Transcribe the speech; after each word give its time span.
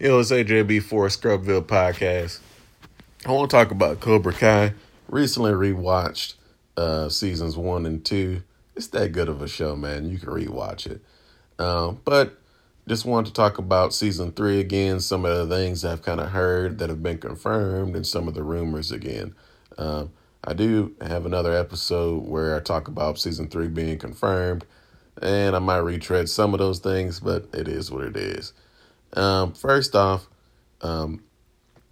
Yo, 0.00 0.20
it's 0.20 0.30
AJB 0.30 0.80
for 0.84 1.08
Scrubville 1.08 1.60
Podcast. 1.60 2.38
I 3.26 3.32
want 3.32 3.50
to 3.50 3.56
talk 3.56 3.72
about 3.72 3.98
Cobra 3.98 4.32
Kai. 4.32 4.74
Recently 5.08 5.50
rewatched 5.50 6.34
uh, 6.76 7.08
seasons 7.08 7.56
one 7.56 7.84
and 7.84 8.04
two. 8.04 8.44
It's 8.76 8.86
that 8.88 9.10
good 9.10 9.28
of 9.28 9.42
a 9.42 9.48
show, 9.48 9.74
man. 9.74 10.08
You 10.08 10.18
can 10.18 10.28
rewatch 10.28 10.86
it. 10.86 11.00
Um, 11.58 12.00
but 12.04 12.38
just 12.86 13.06
wanted 13.06 13.30
to 13.30 13.32
talk 13.32 13.58
about 13.58 13.92
season 13.92 14.30
three 14.30 14.60
again, 14.60 15.00
some 15.00 15.24
of 15.24 15.48
the 15.48 15.56
things 15.56 15.84
I've 15.84 16.02
kind 16.02 16.20
of 16.20 16.28
heard 16.28 16.78
that 16.78 16.90
have 16.90 17.02
been 17.02 17.18
confirmed, 17.18 17.96
and 17.96 18.06
some 18.06 18.28
of 18.28 18.34
the 18.34 18.44
rumors 18.44 18.92
again. 18.92 19.34
Um, 19.78 20.12
I 20.44 20.54
do 20.54 20.94
have 21.00 21.26
another 21.26 21.52
episode 21.52 22.24
where 22.24 22.54
I 22.54 22.60
talk 22.60 22.86
about 22.86 23.18
season 23.18 23.48
three 23.48 23.66
being 23.66 23.98
confirmed, 23.98 24.64
and 25.20 25.56
I 25.56 25.58
might 25.58 25.78
retread 25.78 26.28
some 26.28 26.54
of 26.54 26.58
those 26.60 26.78
things, 26.78 27.18
but 27.18 27.48
it 27.52 27.66
is 27.66 27.90
what 27.90 28.04
it 28.04 28.16
is. 28.16 28.52
Um, 29.14 29.52
first 29.52 29.94
off, 29.96 30.28
um, 30.80 31.22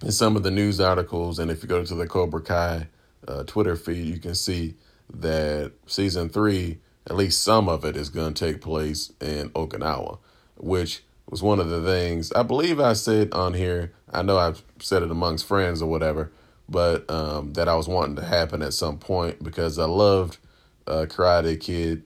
in 0.03 0.13
some 0.13 0.37
of 0.37 0.43
the 0.43 0.51
news 0.51 0.81
articles, 0.81 1.39
and 1.39 1.51
if 1.51 1.63
you 1.63 1.69
go 1.69 1.85
to 1.85 1.95
the 1.95 2.07
Cobra 2.07 2.41
Kai 2.43 2.89
uh, 3.27 3.45
Twitter 3.45 3.77
feed, 3.77 4.07
you 4.07 4.19
can 4.21 4.35
see 4.35 4.75
that 5.13 5.73
season 5.87 6.29
three, 6.29 6.79
at 7.09 7.17
least 7.17 7.43
some 7.43 7.69
of 7.69 7.85
it, 7.85 7.97
is 7.97 8.09
going 8.09 8.35
to 8.35 8.45
take 8.47 8.61
place 8.61 9.13
in 9.21 9.51
Okinawa, 9.51 10.19
which 10.57 11.03
was 11.29 11.43
one 11.43 11.59
of 11.59 11.69
the 11.69 11.83
things 11.83 12.33
I 12.33 12.43
believe 12.43 12.79
I 12.79 12.93
said 12.93 13.33
on 13.33 13.55
here. 13.55 13.93
I 14.13 14.23
know 14.23 14.39
I've 14.39 14.63
said 14.81 15.03
it 15.03 15.11
amongst 15.11 15.47
friends 15.47 15.83
or 15.83 15.91
whatever, 15.91 16.31
but 16.69 17.09
um, 17.11 17.53
that 17.55 17.69
I 17.69 17.75
was 17.75 17.89
wanting 17.89 18.17
to 18.17 18.25
happen 18.25 18.63
at 18.63 18.75
some 18.75 18.99
point 18.99 19.43
because 19.43 19.79
I 19.79 19.87
loved 19.87 20.39
uh, 20.87 21.07
Karate 21.09 21.59
Kid 21.59 22.05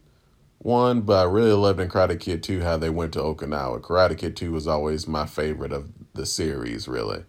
one, 0.62 1.00
but 1.00 1.26
I 1.26 1.30
really 1.30 1.52
loved 1.52 1.80
in 1.80 1.88
Karate 1.88 2.20
Kid 2.20 2.42
2 2.42 2.60
how 2.60 2.76
they 2.76 2.90
went 2.90 3.14
to 3.14 3.20
Okinawa. 3.20 3.80
Karate 3.80 4.16
Kid 4.16 4.36
2 4.36 4.52
was 4.52 4.66
always 4.66 5.08
my 5.08 5.26
favorite 5.26 5.72
of 5.72 5.90
the 6.12 6.26
series, 6.26 6.86
really. 6.86 7.24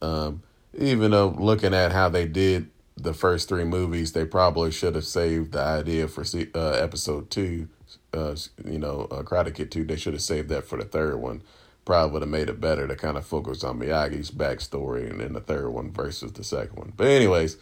Um, 0.00 0.42
even 0.76 1.10
though 1.10 1.34
looking 1.38 1.74
at 1.74 1.90
how 1.90 2.08
they 2.08 2.26
did 2.26 2.70
the 2.96 3.12
first 3.12 3.48
three 3.48 3.64
movies, 3.64 4.12
they 4.12 4.24
probably 4.24 4.70
should 4.70 4.94
have 4.94 5.04
saved 5.04 5.52
the 5.52 5.60
idea 5.60 6.06
for 6.06 6.24
uh, 6.54 6.70
episode 6.70 7.30
2, 7.30 7.68
uh, 8.14 8.36
you 8.64 8.78
know, 8.78 9.08
uh, 9.10 9.22
Karate 9.22 9.52
Kid 9.52 9.72
2. 9.72 9.84
They 9.84 9.96
should 9.96 10.12
have 10.12 10.22
saved 10.22 10.48
that 10.50 10.64
for 10.64 10.78
the 10.78 10.84
third 10.84 11.16
one. 11.16 11.42
Probably 11.84 12.12
would 12.12 12.22
have 12.22 12.30
made 12.30 12.48
it 12.48 12.60
better 12.60 12.86
to 12.86 12.94
kind 12.94 13.16
of 13.16 13.26
focus 13.26 13.64
on 13.64 13.80
Miyagi's 13.80 14.30
backstory 14.30 15.10
and 15.10 15.20
then 15.20 15.32
the 15.32 15.40
third 15.40 15.70
one 15.70 15.90
versus 15.90 16.32
the 16.32 16.44
second 16.44 16.76
one. 16.76 16.92
But, 16.96 17.08
anyways, 17.08 17.56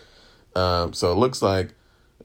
um, 0.55 0.93
so 0.93 1.11
it 1.11 1.17
looks 1.17 1.41
like 1.41 1.73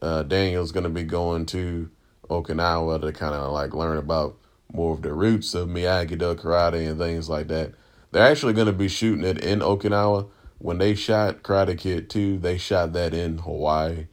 uh, 0.01 0.23
Daniel's 0.23 0.73
going 0.73 0.83
to 0.83 0.89
be 0.89 1.03
going 1.03 1.45
to 1.47 1.89
Okinawa 2.29 3.01
to 3.01 3.11
kind 3.11 3.35
of 3.35 3.51
like 3.51 3.73
learn 3.73 3.97
about 3.97 4.37
more 4.73 4.93
of 4.93 5.01
the 5.01 5.13
roots 5.13 5.53
of 5.53 5.67
Miyagi 5.67 6.17
Do 6.17 6.35
karate 6.35 6.89
and 6.89 6.97
things 6.97 7.29
like 7.29 7.47
that. 7.49 7.73
They're 8.11 8.25
actually 8.29 8.53
going 8.53 8.67
to 8.67 8.73
be 8.73 8.87
shooting 8.87 9.23
it 9.25 9.43
in 9.43 9.59
Okinawa. 9.59 10.27
When 10.59 10.77
they 10.77 10.93
shot 10.95 11.41
Karate 11.43 11.77
Kid 11.77 12.09
2, 12.09 12.37
they 12.37 12.57
shot 12.57 12.93
that 12.93 13.13
in 13.13 13.39
Hawaii. 13.39 14.07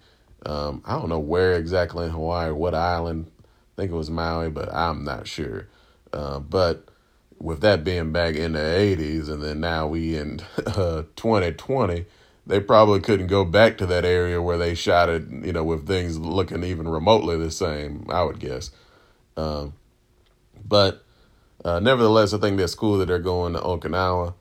Um, 0.46 0.82
I 0.86 0.92
don't 0.98 1.10
know 1.10 1.18
where 1.18 1.54
exactly 1.54 2.06
in 2.06 2.12
Hawaii, 2.12 2.52
what 2.52 2.74
island. 2.74 3.30
I 3.44 3.82
think 3.82 3.90
it 3.90 3.94
was 3.94 4.08
Maui, 4.10 4.48
but 4.48 4.72
I'm 4.72 5.04
not 5.04 5.26
sure. 5.28 5.68
Uh, 6.12 6.38
but 6.38 6.88
with 7.38 7.60
that 7.60 7.84
being 7.84 8.12
back 8.12 8.34
in 8.34 8.52
the 8.52 8.60
80s, 8.60 9.28
and 9.28 9.42
then 9.42 9.60
now 9.60 9.86
we 9.86 10.16
in 10.16 10.40
uh, 10.66 11.02
2020, 11.16 12.06
they 12.48 12.60
probably 12.60 12.98
couldn't 12.98 13.26
go 13.26 13.44
back 13.44 13.76
to 13.78 13.86
that 13.86 14.06
area 14.06 14.40
where 14.40 14.56
they 14.56 14.74
shot 14.74 15.10
it, 15.10 15.28
you 15.30 15.52
know, 15.52 15.62
with 15.62 15.86
things 15.86 16.18
looking 16.18 16.64
even 16.64 16.88
remotely 16.88 17.36
the 17.36 17.50
same, 17.50 18.06
I 18.08 18.22
would 18.22 18.40
guess. 18.40 18.70
Um, 19.36 19.74
but 20.66 21.04
uh, 21.62 21.78
nevertheless, 21.78 22.32
I 22.32 22.38
think 22.38 22.56
that's 22.56 22.74
cool 22.74 22.98
that 22.98 23.06
they're 23.06 23.18
going 23.18 23.52
to 23.52 23.60
Okinawa. 23.60 24.34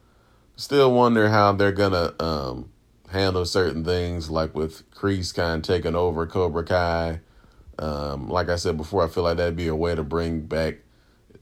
Still 0.56 0.94
wonder 0.94 1.30
how 1.30 1.52
they're 1.52 1.74
going 1.74 1.92
to 1.92 2.24
um, 2.24 2.70
handle 3.10 3.46
certain 3.46 3.84
things, 3.84 4.30
like 4.30 4.56
with 4.56 4.90
Kreese 4.92 5.36
kind 5.36 5.58
of 5.58 5.64
taking 5.64 5.96
over 5.96 6.26
Cobra 6.26 6.64
Kai. 6.64 7.20
Um, 7.78 8.30
like 8.30 8.50
I 8.50 8.56
said 8.56 8.78
before, 8.78 9.04
I 9.04 9.10
feel 9.10 9.24
like 9.24 9.38
that'd 9.38 9.58
be 9.58 9.68
a 9.68 9.76
way 9.76 9.96
to 9.96 10.04
bring 10.04 10.42
back 10.42 10.78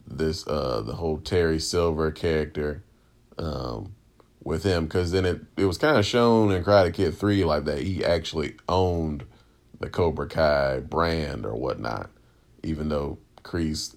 this 0.07 0.45
uh, 0.47 0.81
the 0.81 0.95
whole 0.95 1.19
Terry 1.19 1.59
Silver 1.59 2.11
character. 2.11 2.83
Um, 3.37 3.93
with 4.45 4.63
him 4.63 4.85
because 4.85 5.11
then 5.11 5.25
it, 5.25 5.41
it 5.57 5.65
was 5.65 5.77
kind 5.77 5.97
of 5.97 6.05
shown 6.05 6.51
in 6.51 6.63
Karate 6.63 6.93
Kid 6.93 7.17
3 7.17 7.43
like 7.43 7.65
that 7.65 7.81
he 7.81 8.05
actually 8.05 8.55
owned 8.69 9.25
the 9.79 9.89
Cobra 9.89 10.27
Kai 10.27 10.79
brand 10.79 11.45
or 11.45 11.55
whatnot, 11.55 12.09
even 12.63 12.87
though 12.87 13.17
Kreese 13.43 13.95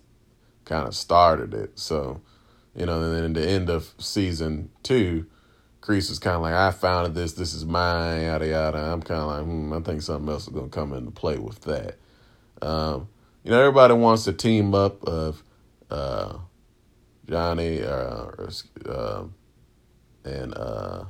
kind 0.65 0.89
of 0.89 0.95
started 0.95 1.55
it. 1.55 1.79
So, 1.79 2.23
you 2.75 2.87
know, 2.87 3.03
and 3.03 3.15
then 3.15 3.25
in 3.25 3.33
the 3.35 3.47
end 3.47 3.69
of 3.71 3.93
season 3.99 4.71
two, 4.83 5.27
Kreese 5.83 6.09
was 6.09 6.19
kind 6.19 6.37
of 6.37 6.43
like, 6.43 6.55
I 6.55 6.71
founded 6.71 7.15
this, 7.15 7.35
this 7.35 7.55
is 7.55 7.65
mine, 7.65 8.23
yada 8.23 8.49
yada. 8.49 8.79
I'm 8.79 9.03
kind 9.03 9.21
of 9.21 9.27
like, 9.29 9.45
hmm, 9.45 9.73
I 9.73 9.81
think 9.81 10.03
something 10.03 10.29
else 10.29 10.43
is 10.45 10.53
going 10.53 10.71
to 10.71 10.75
come 10.75 10.93
into 10.95 11.11
play 11.11 11.39
with 11.39 11.61
that. 11.63 11.97
Um, 12.63 13.09
you 13.45 13.51
know, 13.51 13.61
everybody 13.61 13.95
wants 13.95 14.27
a 14.27 14.33
team 14.33 14.75
up 14.75 15.05
of 15.05 15.43
uh, 15.91 16.39
Johnny 17.29 17.83
uh, 17.83 18.25
or, 18.25 18.49
uh, 18.87 19.25
and 20.29 20.55
uh, 20.55 21.05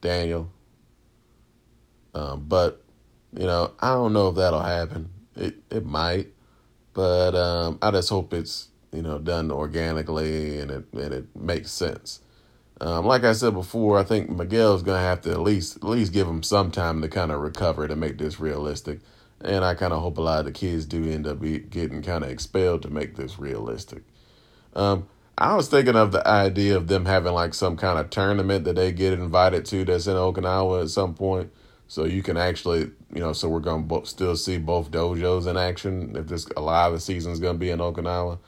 Daniel. 0.00 0.50
Um, 2.14 2.44
but 2.46 2.82
you 3.36 3.46
know, 3.46 3.72
I 3.80 3.88
don't 3.94 4.12
know 4.12 4.28
if 4.28 4.36
that'll 4.36 4.60
happen. 4.62 5.10
It 5.36 5.56
it 5.70 5.84
might, 5.84 6.28
but 6.92 7.34
um, 7.34 7.78
I 7.82 7.90
just 7.90 8.08
hope 8.08 8.32
it's 8.32 8.68
you 8.92 9.02
know 9.02 9.18
done 9.18 9.50
organically 9.50 10.60
and 10.60 10.70
it 10.70 10.84
and 10.92 11.12
it 11.12 11.36
makes 11.36 11.70
sense. 11.70 12.20
Um, 12.80 13.06
like 13.06 13.24
I 13.24 13.32
said 13.32 13.54
before, 13.54 13.98
I 13.98 14.04
think 14.04 14.30
Miguel's 14.30 14.82
gonna 14.82 14.98
have 14.98 15.20
to 15.22 15.30
at 15.30 15.40
least 15.40 15.76
at 15.76 15.84
least 15.84 16.12
give 16.12 16.28
him 16.28 16.42
some 16.42 16.70
time 16.70 17.02
to 17.02 17.08
kind 17.08 17.32
of 17.32 17.40
recover 17.40 17.88
to 17.88 17.96
make 17.96 18.18
this 18.18 18.40
realistic. 18.40 19.00
And 19.40 19.64
I 19.64 19.74
kind 19.74 19.92
of 19.92 20.00
hope 20.00 20.18
a 20.18 20.22
lot 20.22 20.38
of 20.40 20.44
the 20.46 20.52
kids 20.52 20.86
do 20.86 21.04
end 21.10 21.26
up 21.26 21.40
getting 21.42 22.02
kind 22.02 22.24
of 22.24 22.30
expelled 22.30 22.82
to 22.82 22.90
make 22.90 23.16
this 23.16 23.38
realistic. 23.38 24.02
Um, 24.74 25.06
I 25.36 25.56
was 25.56 25.68
thinking 25.68 25.96
of 25.96 26.12
the 26.12 26.26
idea 26.26 26.76
of 26.76 26.86
them 26.86 27.06
having 27.06 27.32
like 27.32 27.54
some 27.54 27.76
kind 27.76 27.98
of 27.98 28.10
tournament 28.10 28.64
that 28.64 28.76
they 28.76 28.92
get 28.92 29.12
invited 29.14 29.64
to 29.66 29.84
that's 29.84 30.06
in 30.06 30.14
Okinawa 30.14 30.82
at 30.82 30.90
some 30.90 31.14
point. 31.14 31.52
So 31.88 32.04
you 32.04 32.22
can 32.22 32.36
actually, 32.36 32.90
you 33.12 33.20
know, 33.20 33.32
so 33.32 33.48
we're 33.48 33.60
going 33.60 33.88
to 33.88 34.06
still 34.06 34.36
see 34.36 34.58
both 34.58 34.90
dojos 34.90 35.46
in 35.46 35.56
action 35.56 36.14
if 36.16 36.28
this 36.28 36.46
a 36.56 36.60
lot 36.60 36.88
of 36.88 36.94
the 36.94 37.00
season's 37.00 37.40
going 37.40 37.56
to 37.56 37.58
be 37.58 37.70
in 37.70 37.80
Okinawa. 37.80 38.38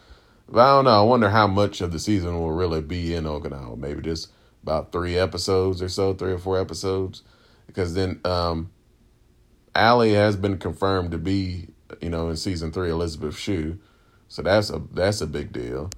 But 0.48 0.60
I 0.60 0.76
don't 0.76 0.84
know. 0.84 1.00
I 1.00 1.02
wonder 1.02 1.28
how 1.28 1.48
much 1.48 1.80
of 1.80 1.90
the 1.90 1.98
season 1.98 2.38
will 2.38 2.52
really 2.52 2.80
be 2.80 3.14
in 3.14 3.24
Okinawa. 3.24 3.76
Maybe 3.76 4.00
just 4.00 4.30
about 4.62 4.92
three 4.92 5.18
episodes 5.18 5.82
or 5.82 5.88
so, 5.88 6.14
three 6.14 6.32
or 6.32 6.38
four 6.38 6.60
episodes. 6.60 7.22
Because 7.66 7.94
then 7.94 8.20
um, 8.24 8.70
Allie 9.74 10.14
has 10.14 10.36
been 10.36 10.56
confirmed 10.58 11.10
to 11.10 11.18
be, 11.18 11.68
you 12.00 12.10
know, 12.10 12.28
in 12.30 12.36
season 12.36 12.70
three, 12.70 12.90
Elizabeth 12.90 13.36
Shue. 13.36 13.78
So 14.28 14.42
that's 14.42 14.70
a 14.70 14.80
that's 14.92 15.20
a 15.20 15.26
big 15.26 15.52
deal. 15.52 15.90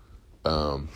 Um, 0.49 0.89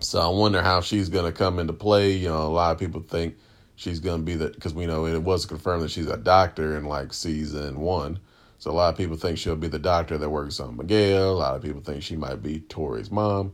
so 0.00 0.20
I 0.20 0.28
wonder 0.28 0.62
how 0.62 0.80
she's 0.80 1.08
going 1.08 1.30
to 1.30 1.36
come 1.36 1.58
into 1.58 1.72
play. 1.72 2.12
You 2.12 2.28
know, 2.28 2.42
a 2.42 2.48
lot 2.48 2.72
of 2.72 2.78
people 2.78 3.02
think 3.02 3.36
she's 3.76 4.00
going 4.00 4.20
to 4.20 4.24
be 4.24 4.34
the 4.34 4.48
because 4.48 4.72
we 4.72 4.86
know 4.86 5.06
it 5.06 5.22
was 5.22 5.44
confirmed 5.44 5.82
that 5.82 5.90
she's 5.90 6.06
a 6.06 6.16
doctor 6.16 6.76
in 6.76 6.84
like 6.84 7.12
season 7.12 7.80
one. 7.80 8.18
So 8.58 8.70
a 8.70 8.72
lot 8.72 8.88
of 8.88 8.96
people 8.96 9.16
think 9.16 9.38
she'll 9.38 9.56
be 9.56 9.68
the 9.68 9.78
doctor 9.78 10.18
that 10.18 10.30
works 10.30 10.58
on 10.58 10.76
Miguel. 10.76 11.30
A 11.30 11.38
lot 11.38 11.54
of 11.54 11.62
people 11.62 11.80
think 11.80 12.02
she 12.02 12.16
might 12.16 12.42
be 12.42 12.60
Tori's 12.60 13.10
mom. 13.10 13.52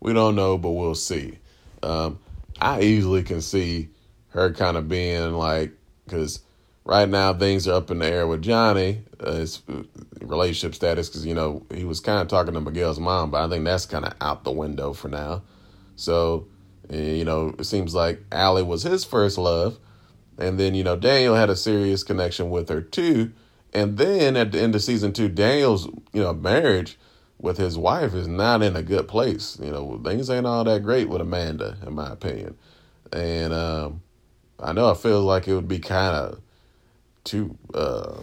We 0.00 0.14
don't 0.14 0.36
know, 0.36 0.56
but 0.56 0.70
we'll 0.70 0.94
see. 0.94 1.38
Um, 1.82 2.18
I 2.60 2.80
easily 2.80 3.22
can 3.22 3.40
see 3.40 3.88
her 4.28 4.52
kind 4.52 4.76
of 4.76 4.88
being 4.88 5.34
like 5.34 5.72
because 6.04 6.40
right 6.88 7.08
now 7.08 7.34
things 7.34 7.68
are 7.68 7.74
up 7.74 7.90
in 7.90 7.98
the 7.98 8.06
air 8.06 8.26
with 8.26 8.40
Johnny, 8.40 9.02
uh, 9.20 9.32
his 9.32 9.62
uh, 9.68 9.82
relationship 10.22 10.74
status, 10.74 11.08
because 11.08 11.24
you 11.24 11.34
know 11.34 11.64
he 11.72 11.84
was 11.84 12.00
kind 12.00 12.20
of 12.20 12.28
talking 12.28 12.54
to 12.54 12.60
Miguel's 12.60 12.98
mom, 12.98 13.30
but 13.30 13.44
I 13.44 13.48
think 13.48 13.64
that's 13.64 13.86
kind 13.86 14.06
of 14.06 14.14
out 14.22 14.42
the 14.42 14.50
window 14.50 14.94
for 14.94 15.08
now. 15.08 15.42
So, 15.96 16.48
eh, 16.90 17.12
you 17.12 17.24
know, 17.24 17.54
it 17.58 17.64
seems 17.64 17.94
like 17.94 18.24
Allie 18.32 18.62
was 18.62 18.82
his 18.82 19.04
first 19.04 19.36
love, 19.36 19.78
and 20.38 20.58
then 20.58 20.74
you 20.74 20.82
know 20.82 20.96
Daniel 20.96 21.34
had 21.34 21.50
a 21.50 21.56
serious 21.56 22.02
connection 22.02 22.48
with 22.48 22.70
her 22.70 22.80
too, 22.80 23.32
and 23.74 23.98
then 23.98 24.34
at 24.34 24.52
the 24.52 24.60
end 24.60 24.74
of 24.74 24.82
season 24.82 25.12
two, 25.12 25.28
Daniel's 25.28 25.86
you 26.12 26.22
know 26.22 26.32
marriage 26.32 26.98
with 27.38 27.58
his 27.58 27.76
wife 27.76 28.14
is 28.14 28.26
not 28.26 28.62
in 28.62 28.74
a 28.74 28.82
good 28.82 29.06
place. 29.06 29.58
You 29.62 29.70
know, 29.70 30.00
things 30.02 30.30
ain't 30.30 30.46
all 30.46 30.64
that 30.64 30.82
great 30.82 31.10
with 31.10 31.20
Amanda, 31.20 31.76
in 31.86 31.94
my 31.94 32.10
opinion, 32.10 32.56
and 33.12 33.52
um, 33.52 34.00
I 34.58 34.72
know 34.72 34.90
I 34.90 34.94
feel 34.94 35.20
like 35.20 35.46
it 35.46 35.54
would 35.54 35.68
be 35.68 35.80
kind 35.80 36.16
of 36.16 36.40
too 37.28 37.56
uh, 37.74 38.20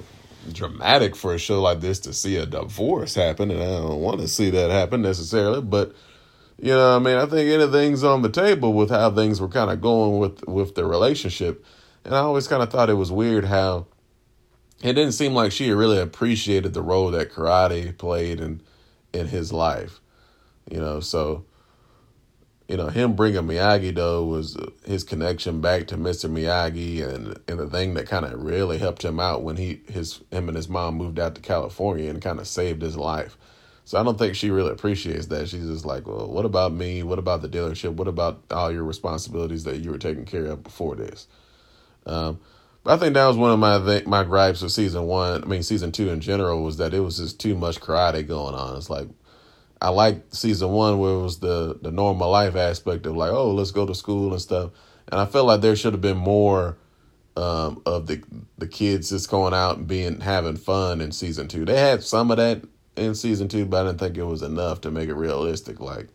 dramatic 0.52 1.16
for 1.16 1.34
a 1.34 1.38
show 1.38 1.62
like 1.62 1.81
this 1.81 2.00
to 2.00 2.13
see 2.13 2.38
a 2.38 2.46
divorce 2.46 3.16
happen, 3.16 3.52
and 3.52 3.62
I 3.62 3.66
don't 3.66 4.02
want 4.02 4.22
to 4.22 4.28
see 4.28 4.50
that 4.52 4.72
happen 4.72 5.02
necessarily. 5.02 5.62
But 5.62 5.94
you 6.60 6.72
know, 6.72 6.96
I 6.96 7.00
mean, 7.00 7.18
I 7.18 7.25
think 7.25 7.50
anything's 7.50 8.04
on 8.04 8.22
the 8.22 8.30
table 8.30 8.74
with 8.74 8.90
how 8.90 9.12
things 9.12 9.42
were 9.42 9.50
kind 9.50 9.72
of 9.72 9.81
going 9.81 10.19
with 10.19 10.48
with 10.48 10.75
the 10.75 10.86
relationship, 10.86 11.66
and 12.04 12.16
I 12.16 12.19
always 12.19 12.48
kind 12.48 12.63
of 12.63 12.69
thought 12.69 12.90
it 12.90 12.96
was 12.96 13.12
weird 13.12 13.46
how 13.46 13.88
it 14.84 14.94
didn't 14.94 15.13
seem 15.13 15.34
like 15.34 15.52
she 15.52 15.72
really 15.72 16.00
appreciated 16.00 16.74
the 16.74 16.81
role 16.81 17.12
that 17.12 17.31
karate 17.31 17.98
played 17.98 18.40
in 18.40 18.62
in 19.13 19.28
his 19.28 19.52
life. 19.52 20.00
You 20.69 20.80
know, 20.80 21.00
so 21.00 21.46
you 22.67 22.77
know, 22.77 22.88
him 22.88 23.13
bringing 23.13 23.44
Miyagi 23.44 23.94
Do 23.94 24.25
was 24.25 24.57
his 24.85 25.03
connection 25.03 25.62
back 25.62 25.88
to 25.88 25.97
Mr. 25.97 26.29
Miyagi, 26.29 27.07
and 27.07 27.39
and 27.47 27.59
the 27.59 27.69
thing 27.69 27.94
that 27.94 28.07
kind 28.07 28.25
of 28.25 28.41
really 28.41 28.77
helped 28.77 29.03
him 29.03 29.19
out 29.19 29.44
when 29.44 29.57
he 29.57 29.81
his 29.88 30.21
him 30.31 30.47
and 30.47 30.57
his 30.57 30.67
mom 30.67 30.95
moved 30.95 31.19
out 31.19 31.35
to 31.35 31.41
California 31.41 32.09
and 32.09 32.21
kind 32.21 32.39
of 32.39 32.47
saved 32.47 32.81
his 32.81 32.97
life. 32.97 33.38
So 33.83 34.00
I 34.00 34.03
don't 34.03 34.17
think 34.17 34.35
she 34.35 34.50
really 34.50 34.71
appreciates 34.71 35.27
that. 35.27 35.47
She's 35.47 35.67
just 35.67 35.85
like, 35.85 36.07
well, 36.07 36.27
what 36.27 36.44
about 36.44 36.73
me? 36.73 37.03
What 37.03 37.19
about 37.19 37.44
the 37.44 37.50
dealership? 37.50 37.94
What 37.94 38.07
about 38.07 38.41
all 38.50 38.71
your 38.71 38.83
responsibilities 38.83 39.63
that 39.65 39.77
you 39.81 39.91
were 39.91 40.00
taking 40.00 40.25
care 40.25 40.47
of 40.47 40.63
before 40.63 40.95
this? 40.95 41.27
Um, 42.07 42.39
but 42.83 42.95
I 42.95 42.97
think 42.97 43.13
that 43.13 43.27
was 43.27 43.38
one 43.38 43.51
of 43.51 43.59
my 43.59 43.77
th- 43.77 44.07
my 44.07 44.23
gripes 44.23 44.63
with 44.63 44.71
season 44.71 45.03
one. 45.03 45.44
I 45.44 45.45
mean, 45.45 45.61
season 45.61 45.91
two 45.91 46.09
in 46.09 46.19
general 46.19 46.63
was 46.63 46.77
that 46.77 46.95
it 46.95 47.01
was 47.01 47.18
just 47.18 47.39
too 47.39 47.56
much 47.56 47.79
karate 47.79 48.27
going 48.27 48.56
on. 48.56 48.75
It's 48.75 48.89
like 48.89 49.07
I 49.85 49.89
liked 49.89 50.35
season 50.35 50.71
one 50.71 50.97
where 50.97 51.13
it 51.13 51.21
was 51.21 51.37
the 51.37 51.77
the 51.79 51.91
normal 51.91 52.31
life 52.31 52.55
aspect 52.55 53.05
of 53.05 53.15
like, 53.15 53.29
oh, 53.29 53.51
let's 53.51 53.69
go 53.69 53.85
to 53.85 53.93
school 53.93 54.31
and 54.31 54.41
stuff. 54.41 54.71
And 55.09 55.21
I 55.21 55.27
felt 55.27 55.45
like 55.45 55.61
there 55.61 55.75
should 55.75 55.93
have 55.93 56.01
been 56.01 56.17
more 56.17 56.75
um, 57.37 57.83
of 57.85 58.07
the 58.07 58.23
the 58.57 58.67
kids 58.67 59.11
just 59.11 59.29
going 59.29 59.53
out 59.53 59.77
and 59.77 59.87
being 59.87 60.21
having 60.21 60.57
fun 60.57 61.01
in 61.01 61.11
season 61.11 61.47
two. 61.47 61.65
They 61.65 61.79
had 61.79 62.01
some 62.01 62.31
of 62.31 62.37
that 62.37 62.63
in 62.95 63.13
season 63.13 63.47
two, 63.47 63.67
but 63.67 63.85
I 63.85 63.89
didn't 63.89 63.99
think 63.99 64.17
it 64.17 64.23
was 64.23 64.41
enough 64.41 64.81
to 64.81 64.89
make 64.89 65.07
it 65.07 65.13
realistic. 65.13 65.79
Like 65.79 66.07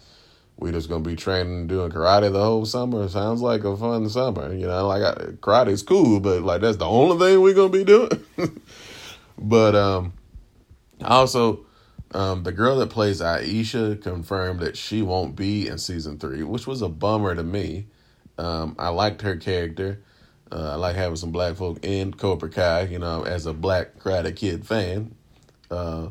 we 0.56 0.72
just 0.72 0.88
gonna 0.88 1.04
be 1.04 1.14
training 1.14 1.68
doing 1.68 1.92
karate 1.92 2.32
the 2.32 2.42
whole 2.42 2.66
summer. 2.66 3.08
Sounds 3.08 3.40
like 3.40 3.62
a 3.62 3.76
fun 3.76 4.08
summer, 4.08 4.52
you 4.52 4.66
know. 4.66 4.88
Like 4.88 5.02
karate's 5.42 5.82
cool, 5.82 6.18
but 6.18 6.42
like 6.42 6.60
that's 6.60 6.78
the 6.78 6.88
only 6.88 7.24
thing 7.24 7.40
we're 7.40 7.54
gonna 7.54 7.68
be 7.68 7.84
doing. 7.84 8.26
but 9.38 9.76
um, 9.76 10.12
also 11.04 11.66
um, 12.12 12.42
the 12.42 12.52
girl 12.52 12.76
that 12.78 12.90
plays 12.90 13.20
Aisha 13.20 14.00
confirmed 14.02 14.60
that 14.60 14.76
she 14.76 15.02
won't 15.02 15.36
be 15.36 15.68
in 15.68 15.78
season 15.78 16.18
three, 16.18 16.42
which 16.42 16.66
was 16.66 16.82
a 16.82 16.88
bummer 16.88 17.34
to 17.34 17.42
me. 17.42 17.86
Um, 18.38 18.74
I 18.78 18.88
liked 18.88 19.22
her 19.22 19.36
character. 19.36 20.02
Uh, 20.50 20.72
I 20.72 20.74
like 20.74 20.96
having 20.96 21.16
some 21.16 21.30
black 21.30 21.56
folk 21.56 21.78
in 21.84 22.12
Cobra 22.12 22.48
Kai, 22.48 22.82
you 22.82 22.98
know, 22.98 23.22
as 23.22 23.46
a 23.46 23.52
black 23.52 23.98
Karate 23.98 24.34
Kid 24.34 24.66
fan. 24.66 25.14
Uh, 25.70 26.08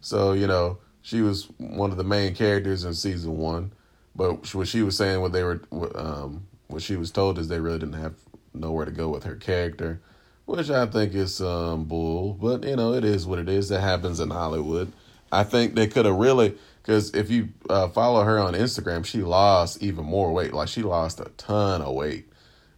so, 0.00 0.32
you 0.32 0.46
know, 0.46 0.78
she 1.00 1.20
was 1.20 1.48
one 1.58 1.90
of 1.90 1.96
the 1.96 2.04
main 2.04 2.34
characters 2.34 2.84
in 2.84 2.94
season 2.94 3.36
one. 3.36 3.72
But 4.14 4.54
what 4.54 4.68
she 4.68 4.82
was 4.82 4.96
saying, 4.96 5.20
what 5.20 5.32
they 5.32 5.42
were, 5.42 5.62
um, 5.94 6.46
what 6.68 6.82
she 6.82 6.96
was 6.96 7.10
told 7.10 7.38
is 7.38 7.48
they 7.48 7.58
really 7.58 7.78
didn't 7.78 8.00
have 8.00 8.14
nowhere 8.54 8.84
to 8.84 8.92
go 8.92 9.08
with 9.08 9.24
her 9.24 9.34
character, 9.34 10.00
which 10.44 10.70
I 10.70 10.86
think 10.86 11.14
is 11.14 11.40
um, 11.40 11.84
bull. 11.84 12.34
But, 12.34 12.62
you 12.64 12.76
know, 12.76 12.92
it 12.92 13.04
is 13.04 13.26
what 13.26 13.40
it 13.40 13.48
is. 13.48 13.70
That 13.70 13.80
happens 13.80 14.20
in 14.20 14.30
Hollywood. 14.30 14.92
I 15.32 15.44
think 15.44 15.74
they 15.74 15.88
could 15.88 16.04
have 16.04 16.14
really 16.14 16.56
because 16.82 17.14
if 17.14 17.30
you 17.30 17.48
uh, 17.70 17.88
follow 17.88 18.22
her 18.24 18.38
on 18.38 18.54
Instagram, 18.54 19.04
she 19.04 19.22
lost 19.22 19.82
even 19.82 20.04
more 20.04 20.32
weight. 20.32 20.52
Like 20.52 20.68
she 20.68 20.82
lost 20.82 21.20
a 21.20 21.30
ton 21.36 21.80
of 21.80 21.94
weight. 21.94 22.28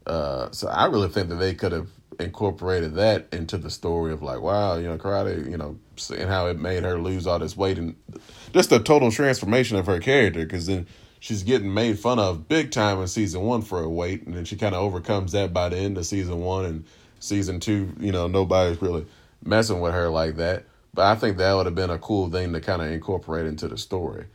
Uh, 0.07 0.51
so 0.53 0.69
I 0.69 0.87
really 0.87 1.09
think 1.09 1.31
that 1.31 1.37
they 1.37 1.55
could 1.55 1.73
have 1.73 1.89
incorporated 2.21 2.95
that 2.95 3.27
into 3.33 3.57
the 3.57 3.71
story 3.71 4.13
of 4.13 4.23
like, 4.23 4.41
wow, 4.41 4.77
you 4.77 4.85
know, 4.85 4.99
karate, 4.99 5.51
you 5.51 5.57
know, 5.57 5.79
and 6.11 6.29
how 6.29 6.47
it 6.47 6.59
made 6.59 6.83
her 6.83 6.99
lose 6.99 7.27
all 7.27 7.39
this 7.39 7.57
weight 7.57 7.79
and 7.79 7.97
just 8.53 8.71
a 8.73 8.79
total 8.79 9.11
transformation 9.11 9.79
of 9.79 9.87
her 9.87 9.99
character. 9.99 10.45
Because 10.45 10.67
then 10.67 10.87
she's 11.19 11.43
getting 11.43 11.73
made 11.73 11.99
fun 11.99 12.19
of 12.19 12.47
big 12.47 12.71
time 12.71 13.01
in 13.01 13.09
season 13.09 13.41
one 13.43 13.63
for 13.63 13.81
her 13.81 13.89
weight, 13.89 14.27
and 14.27 14.37
then 14.37 14.45
she 14.45 14.57
kind 14.57 14.75
of 14.75 14.83
overcomes 14.83 15.33
that 15.33 15.53
by 15.55 15.71
the 15.71 15.77
end 15.79 15.97
of 15.97 16.05
season 16.05 16.41
one 16.41 16.67
and 16.67 16.85
season 17.21 17.59
two. 17.59 17.95
You 17.99 18.13
know, 18.13 18.27
nobody's 18.27 18.83
really 18.83 19.07
messing 19.43 19.81
with 19.81 19.95
her 19.95 20.11
like 20.11 20.37
that. 20.37 20.65
But 20.95 21.07
I 21.07 21.17
think 21.17 21.37
that 21.39 21.53
would 21.53 21.67
have 21.67 21.75
been 21.75 21.91
a 21.91 21.99
cool 21.99 22.31
thing 22.31 22.53
to 22.53 22.61
kind 22.61 22.81
of 22.81 22.91
incorporate 22.91 23.47
into 23.47 23.67
the 23.67 23.77
story. 23.77 24.27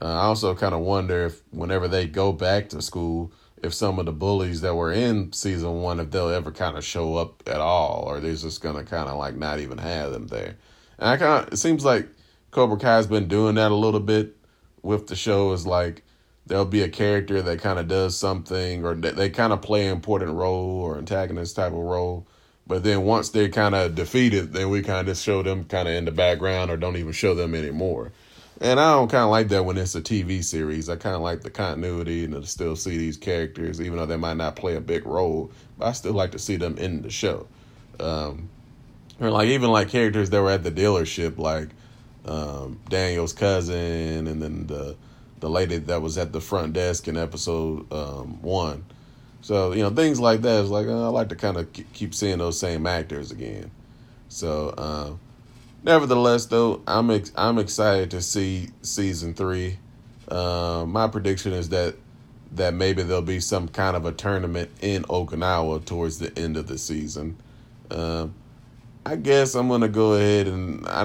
Uh, 0.00 0.06
I 0.06 0.22
also 0.22 0.54
kind 0.54 0.74
of 0.74 0.80
wonder 0.80 1.26
if 1.26 1.42
whenever 1.50 1.88
they 1.88 2.06
go 2.06 2.32
back 2.32 2.68
to 2.70 2.80
school, 2.80 3.32
if 3.62 3.74
some 3.74 3.98
of 3.98 4.06
the 4.06 4.12
bullies 4.12 4.60
that 4.60 4.74
were 4.74 4.92
in 4.92 5.32
season 5.32 5.82
one, 5.82 5.98
if 5.98 6.10
they'll 6.10 6.28
ever 6.28 6.52
kind 6.52 6.76
of 6.76 6.84
show 6.84 7.16
up 7.16 7.42
at 7.46 7.60
all, 7.60 8.04
or 8.06 8.20
they're 8.20 8.34
just 8.34 8.60
gonna 8.60 8.84
kind 8.84 9.08
of 9.08 9.16
like 9.16 9.36
not 9.36 9.58
even 9.58 9.78
have 9.78 10.12
them 10.12 10.28
there. 10.28 10.56
And 10.98 11.08
I 11.08 11.16
kind 11.16 11.46
of 11.46 11.52
it 11.52 11.56
seems 11.56 11.84
like 11.84 12.08
Cobra 12.50 12.78
Kai's 12.78 13.06
been 13.06 13.28
doing 13.28 13.56
that 13.56 13.72
a 13.72 13.74
little 13.74 14.00
bit 14.00 14.36
with 14.82 15.06
the 15.08 15.16
show. 15.16 15.52
Is 15.52 15.66
like 15.66 16.04
there'll 16.46 16.64
be 16.64 16.82
a 16.82 16.88
character 16.88 17.42
that 17.42 17.60
kind 17.60 17.78
of 17.78 17.88
does 17.88 18.16
something, 18.16 18.84
or 18.84 18.94
they, 18.94 19.10
they 19.10 19.30
kind 19.30 19.52
of 19.52 19.62
play 19.62 19.86
an 19.86 19.92
important 19.92 20.32
role 20.32 20.82
or 20.82 20.98
antagonist 20.98 21.56
type 21.56 21.72
of 21.72 21.78
role, 21.78 22.26
but 22.66 22.82
then 22.82 23.02
once 23.02 23.30
they're 23.30 23.48
kind 23.48 23.74
of 23.74 23.94
defeated, 23.94 24.52
then 24.52 24.70
we 24.70 24.82
kind 24.82 25.08
of 25.08 25.16
show 25.16 25.42
them 25.42 25.64
kind 25.64 25.88
of 25.88 25.94
in 25.94 26.04
the 26.04 26.12
background 26.12 26.70
or 26.70 26.76
don't 26.76 26.96
even 26.96 27.12
show 27.12 27.34
them 27.34 27.54
anymore. 27.54 28.12
And 28.60 28.80
I 28.80 28.92
don't 28.92 29.10
kind 29.10 29.24
of 29.24 29.30
like 29.30 29.48
that 29.48 29.64
when 29.64 29.76
it's 29.76 29.94
a 29.94 30.00
TV 30.00 30.42
series. 30.42 30.88
I 30.88 30.96
kind 30.96 31.14
of 31.14 31.22
like 31.22 31.42
the 31.42 31.50
continuity 31.50 32.24
and 32.24 32.34
to 32.34 32.46
still 32.46 32.76
see 32.76 32.96
these 32.96 33.16
characters, 33.16 33.80
even 33.80 33.98
though 33.98 34.06
they 34.06 34.16
might 34.16 34.36
not 34.36 34.56
play 34.56 34.76
a 34.76 34.80
big 34.80 35.04
role. 35.06 35.50
But 35.78 35.86
I 35.88 35.92
still 35.92 36.12
like 36.12 36.32
to 36.32 36.38
see 36.38 36.56
them 36.56 36.78
in 36.78 37.02
the 37.02 37.10
show. 37.10 37.46
Um, 38.00 38.48
or 39.20 39.30
like 39.30 39.48
even 39.48 39.70
like 39.70 39.88
characters 39.88 40.30
that 40.30 40.40
were 40.40 40.50
at 40.50 40.62
the 40.62 40.70
dealership, 40.70 41.36
like 41.36 41.68
um, 42.24 42.80
Daniel's 42.88 43.32
cousin, 43.32 44.26
and 44.26 44.40
then 44.40 44.66
the 44.66 44.96
the 45.40 45.50
lady 45.50 45.76
that 45.76 46.00
was 46.00 46.16
at 46.16 46.32
the 46.32 46.40
front 46.40 46.72
desk 46.72 47.06
in 47.08 47.16
episode 47.16 47.92
um, 47.92 48.40
one. 48.40 48.84
So 49.44 49.72
you 49.72 49.82
know 49.82 49.90
things 49.90 50.18
like 50.18 50.40
that 50.40 50.64
is 50.64 50.70
like 50.70 50.86
uh, 50.86 51.04
I 51.04 51.08
like 51.08 51.28
to 51.28 51.36
kind 51.36 51.58
of 51.58 51.70
keep 51.92 52.14
seeing 52.14 52.38
those 52.38 52.58
same 52.58 52.86
actors 52.86 53.30
again. 53.30 53.70
So 54.30 54.70
uh, 54.70 55.10
nevertheless, 55.82 56.46
though, 56.46 56.80
I'm 56.86 57.10
ex- 57.10 57.30
I'm 57.36 57.58
excited 57.58 58.10
to 58.12 58.22
see 58.22 58.68
season 58.80 59.34
three. 59.34 59.76
Uh, 60.28 60.86
my 60.88 61.08
prediction 61.08 61.52
is 61.52 61.68
that 61.68 61.94
that 62.52 62.72
maybe 62.72 63.02
there'll 63.02 63.20
be 63.20 63.38
some 63.38 63.68
kind 63.68 63.96
of 63.98 64.06
a 64.06 64.12
tournament 64.12 64.70
in 64.80 65.02
Okinawa 65.02 65.84
towards 65.84 66.18
the 66.20 66.32
end 66.38 66.56
of 66.56 66.66
the 66.66 66.78
season. 66.78 67.36
Um, 67.90 68.34
I 69.04 69.16
guess 69.16 69.54
I'm 69.54 69.68
gonna 69.68 69.88
go 69.88 70.14
ahead 70.14 70.46
and 70.46 70.88
I, 70.88 71.02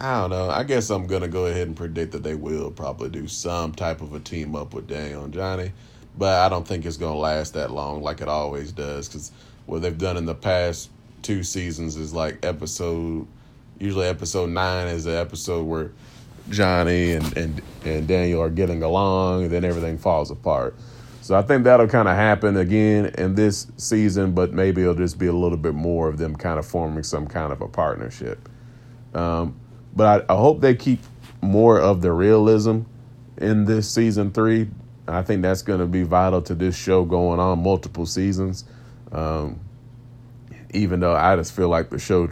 I 0.00 0.20
don't 0.22 0.30
know. 0.30 0.50
I 0.50 0.64
guess 0.64 0.90
I'm 0.90 1.06
gonna 1.06 1.28
go 1.28 1.46
ahead 1.46 1.68
and 1.68 1.76
predict 1.76 2.10
that 2.12 2.24
they 2.24 2.34
will 2.34 2.72
probably 2.72 3.10
do 3.10 3.28
some 3.28 3.70
type 3.76 4.00
of 4.00 4.12
a 4.12 4.18
team 4.18 4.56
up 4.56 4.74
with 4.74 4.88
Daniel 4.88 5.22
and 5.22 5.32
Johnny 5.32 5.70
but 6.16 6.40
I 6.40 6.48
don't 6.48 6.66
think 6.66 6.84
it's 6.86 6.96
going 6.96 7.12
to 7.12 7.18
last 7.18 7.54
that 7.54 7.70
long 7.70 8.02
like 8.02 8.20
it 8.20 8.28
always 8.28 8.72
does 8.72 9.08
because 9.08 9.32
what 9.66 9.82
they've 9.82 9.96
done 9.96 10.16
in 10.16 10.26
the 10.26 10.34
past 10.34 10.90
two 11.22 11.42
seasons 11.42 11.96
is 11.96 12.12
like 12.12 12.44
episode 12.44 13.26
usually 13.78 14.06
episode 14.06 14.50
nine 14.50 14.88
is 14.88 15.04
the 15.04 15.16
episode 15.16 15.64
where 15.64 15.90
Johnny 16.50 17.12
and, 17.12 17.36
and, 17.36 17.62
and 17.84 18.06
Daniel 18.06 18.42
are 18.42 18.50
getting 18.50 18.82
along 18.82 19.44
and 19.44 19.50
then 19.50 19.64
everything 19.64 19.98
falls 19.98 20.30
apart. 20.30 20.76
So 21.22 21.34
I 21.34 21.42
think 21.42 21.64
that'll 21.64 21.88
kind 21.88 22.06
of 22.06 22.16
happen 22.16 22.58
again 22.58 23.06
in 23.16 23.34
this 23.34 23.66
season, 23.78 24.32
but 24.32 24.52
maybe 24.52 24.82
it'll 24.82 24.94
just 24.94 25.18
be 25.18 25.26
a 25.26 25.32
little 25.32 25.56
bit 25.56 25.74
more 25.74 26.08
of 26.08 26.18
them 26.18 26.36
kind 26.36 26.58
of 26.58 26.66
forming 26.66 27.02
some 27.02 27.26
kind 27.26 27.50
of 27.50 27.62
a 27.62 27.68
partnership. 27.68 28.46
Um, 29.14 29.58
but 29.96 30.26
I, 30.28 30.34
I 30.34 30.36
hope 30.36 30.60
they 30.60 30.74
keep 30.74 31.00
more 31.40 31.80
of 31.80 32.02
the 32.02 32.12
realism 32.12 32.82
in 33.38 33.64
this 33.64 33.90
season 33.90 34.32
three 34.32 34.68
I 35.06 35.22
think 35.22 35.42
that's 35.42 35.62
going 35.62 35.80
to 35.80 35.86
be 35.86 36.02
vital 36.02 36.40
to 36.42 36.54
this 36.54 36.76
show 36.76 37.04
going 37.04 37.40
on 37.40 37.62
multiple 37.62 38.06
seasons. 38.06 38.64
Um, 39.12 39.60
even 40.72 41.00
though 41.00 41.14
I 41.14 41.36
just 41.36 41.54
feel 41.54 41.68
like 41.68 41.90
the 41.90 41.98
show 41.98 42.30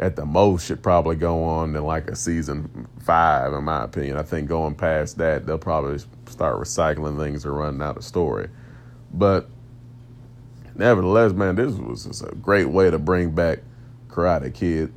at 0.00 0.16
the 0.16 0.24
most 0.24 0.66
should 0.66 0.82
probably 0.82 1.14
go 1.14 1.44
on 1.44 1.76
in 1.76 1.84
like 1.84 2.08
a 2.08 2.16
season 2.16 2.88
five, 3.00 3.52
in 3.52 3.64
my 3.64 3.84
opinion. 3.84 4.16
I 4.16 4.22
think 4.22 4.48
going 4.48 4.74
past 4.74 5.18
that, 5.18 5.46
they'll 5.46 5.58
probably 5.58 5.98
start 6.26 6.58
recycling 6.58 7.18
things 7.18 7.44
or 7.44 7.52
running 7.52 7.82
out 7.82 7.98
of 7.98 8.04
story. 8.04 8.48
But 9.12 9.48
nevertheless, 10.74 11.32
man, 11.32 11.56
this 11.56 11.74
was 11.74 12.22
a 12.22 12.34
great 12.34 12.70
way 12.70 12.90
to 12.90 12.98
bring 12.98 13.32
back 13.32 13.58
Karate 14.08 14.52
Kid, 14.54 14.90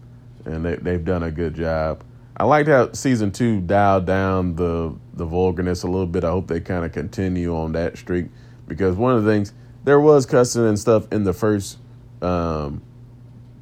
and 0.46 0.66
they, 0.66 0.76
they've 0.76 1.04
done 1.04 1.24
a 1.24 1.32
good 1.32 1.54
job. 1.54 2.04
I 2.36 2.46
liked 2.46 2.68
how 2.68 2.92
season 2.94 3.32
two 3.32 3.62
dialed 3.62 4.06
down 4.06 4.56
the 4.56 4.96
the 5.14 5.26
vulgarness 5.26 5.84
a 5.84 5.88
little 5.88 6.08
bit. 6.08 6.24
I 6.24 6.30
hope 6.30 6.48
they 6.48 6.60
kind 6.60 6.84
of 6.84 6.92
continue 6.92 7.56
on 7.56 7.74
that 7.74 7.98
streak 7.98 8.28
because 8.68 8.96
one 8.96 9.16
of 9.16 9.24
the 9.24 9.32
things 9.32 9.54
there 9.84 10.00
was 10.00 10.26
cussing 10.26 10.66
and 10.68 10.80
stuff 10.80 11.12
in 11.12 11.24
the 11.24 11.34
first 11.34 11.78
um, 12.22 12.82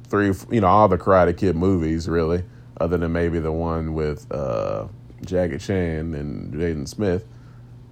three, 0.04 0.32
you 0.50 0.60
know, 0.60 0.68
all 0.68 0.88
the 0.88 0.96
Karate 0.96 1.36
Kid 1.36 1.56
movies, 1.56 2.08
really, 2.08 2.44
other 2.80 2.96
than 2.96 3.12
maybe 3.12 3.40
the 3.40 3.52
one 3.52 3.94
with 3.94 4.30
uh, 4.32 4.86
Jackie 5.24 5.58
Chan 5.58 6.14
and 6.14 6.54
Jaden 6.54 6.88
Smith. 6.88 7.26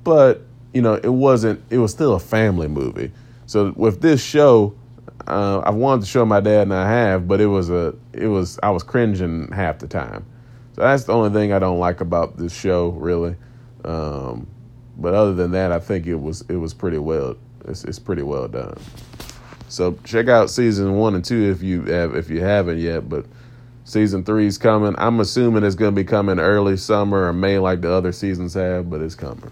But 0.04 0.42
you 0.72 0.82
know, 0.82 0.94
it 0.94 1.08
wasn't. 1.12 1.62
It 1.70 1.78
was 1.78 1.90
still 1.92 2.14
a 2.14 2.20
family 2.20 2.68
movie. 2.68 3.10
So 3.46 3.72
with 3.76 4.00
this 4.00 4.22
show, 4.22 4.74
uh, 5.26 5.58
I 5.58 5.70
wanted 5.70 6.02
to 6.02 6.06
show 6.06 6.24
my 6.24 6.40
dad, 6.40 6.62
and 6.62 6.74
I 6.74 6.88
have, 6.88 7.28
but 7.28 7.40
it 7.40 7.46
was 7.46 7.68
a. 7.68 7.94
It 8.12 8.28
was 8.28 8.58
I 8.62 8.70
was 8.70 8.82
cringing 8.82 9.50
half 9.52 9.78
the 9.78 9.88
time. 9.88 10.24
So 10.74 10.82
that's 10.82 11.04
the 11.04 11.12
only 11.12 11.30
thing 11.30 11.52
I 11.52 11.58
don't 11.58 11.78
like 11.78 12.00
about 12.00 12.36
this 12.36 12.54
show, 12.54 12.88
really. 12.90 13.36
Um, 13.84 14.46
but 14.96 15.14
other 15.14 15.34
than 15.34 15.52
that, 15.52 15.72
I 15.72 15.78
think 15.80 16.06
it 16.06 16.16
was 16.16 16.42
it 16.48 16.56
was 16.56 16.74
pretty 16.74 16.98
well. 16.98 17.36
It's, 17.66 17.84
it's 17.84 17.98
pretty 17.98 18.22
well 18.22 18.48
done. 18.48 18.78
So 19.68 19.98
check 20.04 20.28
out 20.28 20.50
season 20.50 20.94
one 20.96 21.14
and 21.14 21.24
two 21.24 21.50
if 21.50 21.62
you 21.62 21.82
have 21.84 22.14
if 22.14 22.28
you 22.28 22.40
haven't 22.40 22.78
yet. 22.78 23.08
But 23.08 23.26
season 23.84 24.24
three 24.24 24.46
is 24.46 24.58
coming. 24.58 24.94
I'm 24.98 25.20
assuming 25.20 25.64
it's 25.64 25.74
going 25.74 25.94
to 25.94 25.96
be 25.96 26.04
coming 26.04 26.38
early 26.38 26.76
summer 26.76 27.26
or 27.26 27.32
May 27.32 27.58
like 27.58 27.80
the 27.80 27.92
other 27.92 28.12
seasons 28.12 28.54
have, 28.54 28.90
but 28.90 29.00
it's 29.00 29.14
coming. 29.14 29.50